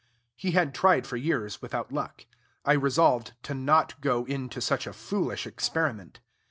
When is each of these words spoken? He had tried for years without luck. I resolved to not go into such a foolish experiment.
He 0.35 0.53
had 0.53 0.73
tried 0.73 1.05
for 1.05 1.15
years 1.15 1.61
without 1.61 1.91
luck. 1.91 2.25
I 2.65 2.73
resolved 2.73 3.33
to 3.43 3.53
not 3.53 4.01
go 4.01 4.25
into 4.25 4.59
such 4.59 4.87
a 4.87 4.93
foolish 4.93 5.45
experiment. 5.45 6.21